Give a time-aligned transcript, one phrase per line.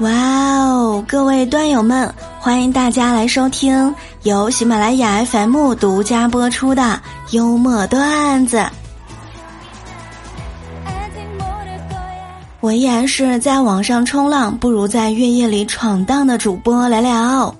[0.00, 8.62] 哇哦，各位段友们，欢迎大家来收听由喜马拉雅 FM 独家播出的幽默段子。
[12.60, 17.54] 我依然是在网上冲浪不如在月夜里闯荡的主播聊聊。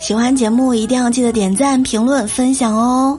[0.00, 3.16] 喜欢节目一定要记得点赞、评论、分享哦。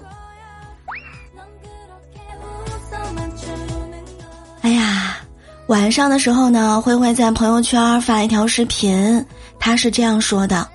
[5.68, 9.26] 晚上的时候呢，灰灰在朋友圈发一条视频，
[9.60, 10.68] 他是这样说的：“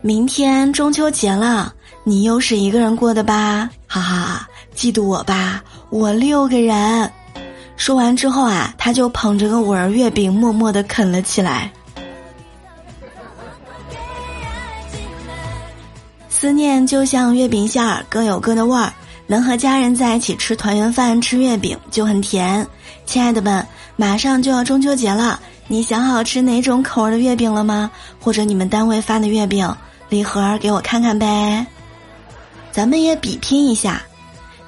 [0.00, 3.68] 明天中秋节了，你又是一个人过的吧？
[3.86, 5.62] 哈哈，嫉妒我吧？
[5.90, 7.10] 我六个人。”
[7.76, 11.70] 说完之后啊，他就捧着个五仁月饼，默默的啃了起来。
[16.30, 18.90] 思念就像月饼馅儿，各有各的味儿。
[19.26, 22.66] 能和家人在一起吃团圆饭、吃月饼就很甜。
[23.04, 23.66] 亲爱的们。
[24.02, 27.88] 马上就要中秋节了，你想好吃哪种口味的月饼了吗？
[28.18, 29.72] 或者你们单位发的月饼
[30.08, 31.64] 礼盒给我看看呗，
[32.72, 34.02] 咱们也比拼一下。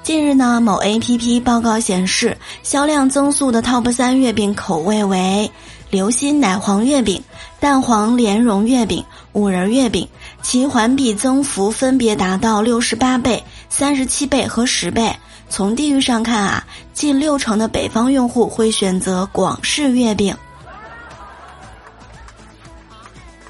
[0.03, 5.51] 近日呢，某 A P P 报告显示，销量增速的 TOP 三月饼口味为
[5.89, 7.21] 流心奶黄月饼、
[7.59, 10.07] 蛋黄莲蓉月饼、五仁月饼，
[10.43, 15.13] 其环比增幅分别达到六十八倍、三十七倍和十倍。
[15.49, 20.35] 从地域上看啊，近六成的北方用户会选择广式月饼，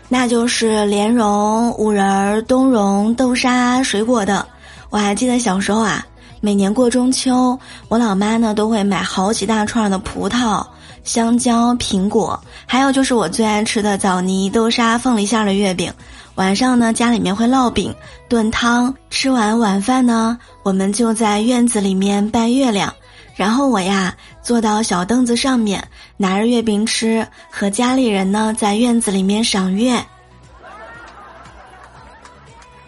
[0.08, 4.46] 那就是莲蓉、五仁、冬蓉、豆沙、水果的。
[4.92, 6.06] 我还记得小时候啊，
[6.42, 7.58] 每年过中秋，
[7.88, 10.66] 我老妈呢都会买好几大串的葡萄、
[11.04, 15.92] 香蕉、苹果，还有就是我最爱吃的枣泥、豆沙、凤梨馅的月饼。
[16.36, 17.96] 晚上呢，家里面会烙饼、
[18.28, 18.94] 炖汤。
[19.10, 22.94] 吃完晚饭呢，我们就在院子里面拜月亮。
[23.36, 25.86] 然后我呀，坐到小凳子上面，
[26.18, 30.04] 拿着月饼吃，和家里人呢在院子里面赏月。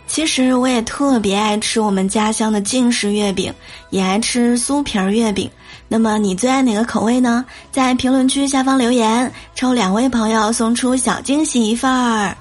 [0.07, 3.53] 其实我也特别爱吃我们家乡的晋式月饼，
[3.91, 5.49] 也爱吃酥皮儿月饼。
[5.87, 7.45] 那么你最爱哪个口味呢？
[7.71, 12.35] 在评论区下方留言，抽两位朋友送出小惊喜一份儿。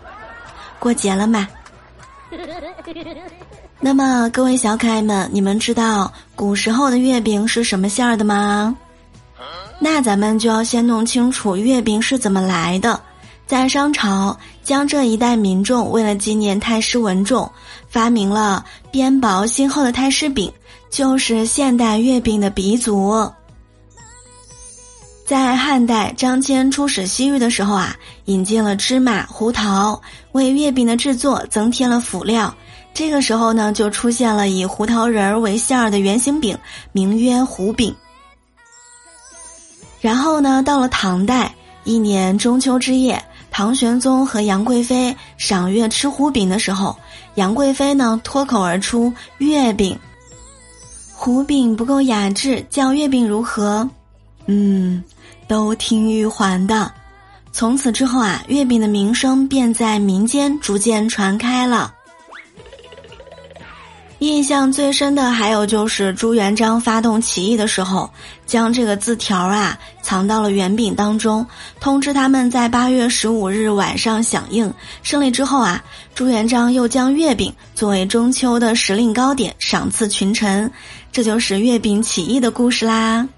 [0.78, 1.48] 过节了嘛？
[3.80, 8.74] 那么各位小可爱们，你们知道古时候的月饼是什么馅儿的吗？
[9.78, 12.98] 那咱们就要先弄清楚月饼是怎么来的。
[13.46, 17.48] 在商朝，江浙一带民众为了纪念太师文仲，
[17.88, 20.52] 发明了边薄心厚的太师饼，
[20.90, 23.30] 就是现代月饼的鼻祖。
[25.26, 30.00] 在汉代，张骞出使西域的时候啊，引进了芝麻、胡桃，
[30.30, 32.54] 为月饼的制作增添了辅料。
[32.94, 36.56] 这个时候呢，就出现了以胡桃仁儿为馅儿的圆形饼，
[36.92, 37.92] 名曰胡饼。
[40.00, 43.20] 然后呢，到了唐代，一年中秋之夜，
[43.50, 46.96] 唐玄宗和杨贵妃赏月吃胡饼的时候，
[47.34, 49.98] 杨贵妃呢脱口而出：“月饼，
[51.12, 53.90] 胡饼不够雅致，叫月饼如何？”
[54.46, 55.02] 嗯。
[55.48, 56.90] 都听玉环的，
[57.52, 61.94] 从此之后啊，月饼的名声便在民间逐渐传开了。
[64.18, 68.10] 印象最深的还有就是朱元璋发动起义的时候，
[68.44, 71.46] 将这个字条啊藏到了圆饼当中，
[71.78, 74.74] 通知他们在八月十五日晚上响应。
[75.04, 75.80] 胜利之后啊，
[76.12, 80.68] 朱元璋又将月饼作为中秋的时令糕点赏赐群臣，
[81.12, 83.28] 这就是月饼起义的故事啦。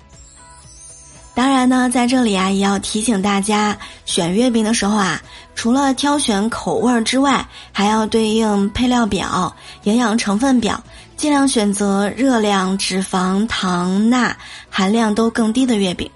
[1.38, 5.22] 当然呢，在这里啊，也要提醒大家，选月饼的时候啊，
[5.54, 9.54] 除了挑选口味之外，还要对应配料表、
[9.84, 10.82] 营养成分表，
[11.16, 14.37] 尽量选择热量、脂肪、糖、钠
[14.69, 16.10] 含量都更低的月饼。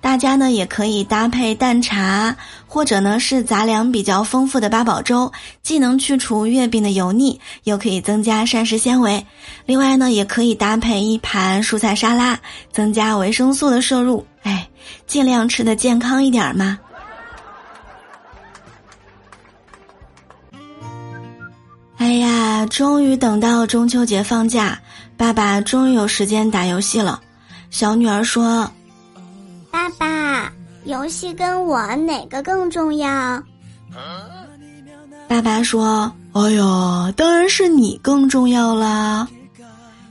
[0.00, 2.36] 大家呢也可以搭配淡茶，
[2.68, 9.26] 或者呢是杂粮比较丰富的八宝粥，既能去除月饼的油腻，又可以增加膳食纤维。
[9.66, 12.38] 另外呢，也可以搭配一盘蔬菜沙拉，
[12.70, 14.24] 增加维生素的摄入。
[14.44, 14.67] 哎，
[15.06, 16.78] 尽量吃的健康一点嘛。
[21.96, 24.78] 哎呀，终于等到中秋节放假，
[25.16, 27.20] 爸爸终于有时间打游戏了。
[27.70, 28.70] 小女儿说。
[29.70, 30.50] 爸爸，
[30.84, 33.42] 游戏跟我哪个更重要？
[35.28, 39.28] 爸爸说：“哎呦，当然是你更重要啦。”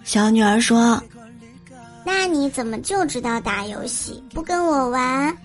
[0.04, 1.02] 小女儿说
[2.08, 5.38] ：“那你怎么就知道打游戏，不跟我玩？”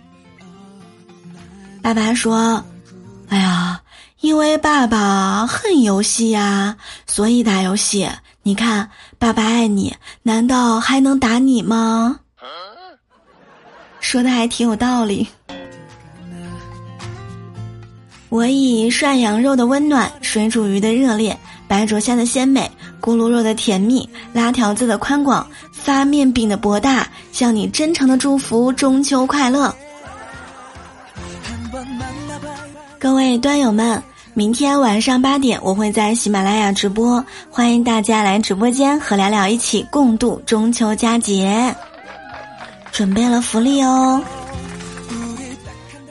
[1.82, 2.64] 爸爸说
[3.30, 3.80] ：“哎呀，
[4.20, 8.08] 因为爸爸恨游戏呀，所以打游戏。
[8.44, 8.88] 你看，
[9.18, 9.92] 爸爸爱你，
[10.22, 12.20] 难道还能打你吗？”
[13.98, 15.26] 说的还挺有道理。
[18.28, 21.36] 我以涮羊肉的温暖，水煮鱼的热烈，
[21.66, 22.70] 白灼虾的鲜美，
[23.00, 25.46] 咕噜肉的甜蜜，拉条子的宽广，
[25.82, 29.74] 发面饼的博大，向你真诚的祝福中秋快乐！
[33.00, 34.00] 各位端友们，
[34.32, 41.74] 明天晚上八点我会在喜马拉雅直播，欢迎大家来直播间和聊聊一起共度中秋佳节，
[42.92, 44.22] 准备了福利哦。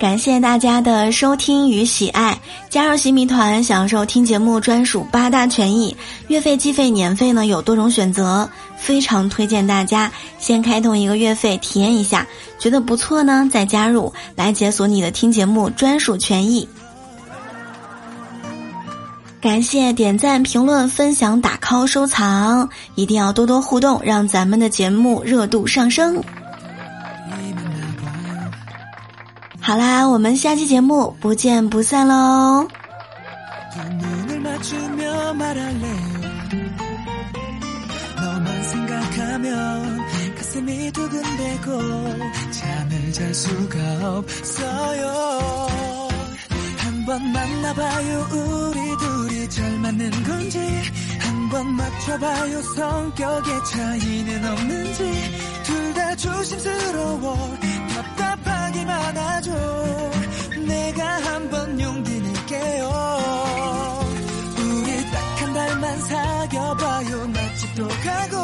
[0.01, 2.35] 感谢大家的收听与喜爱，
[2.71, 5.95] 加入喜米团享受听节目专属八大权益，
[6.27, 12.25] 月费、季费、年费呢有多种选择，非常推荐大家先开通一个月费体验一下，
[12.57, 16.67] 觉得不错呢再加入来解锁你的听节目专属权益。
[19.39, 26.19] 感谢点赞、评论、分享、打 call、收藏，一定要多多互动，让咱们的节目热度上升。
[29.71, 32.67] 好啦，我们下期节目不见不散喽！
[58.71, 59.51] 이야기만 하죠
[60.65, 62.89] 내가 한번 용기 낼게요.
[64.57, 67.27] 우리 딱 한 달만 사겨봐요.
[67.27, 68.37] 맛집도 가고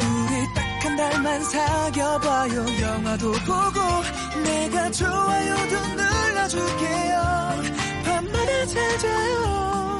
[0.00, 2.80] 우리 딱 한 달만 사겨봐요.
[2.80, 3.80] 영화도 보고
[4.42, 7.20] 내가 좋아요도 눌러줄게요.
[8.04, 9.98] 밤마다 찾아요.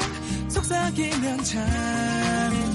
[0.49, 2.70] 속삭이면 참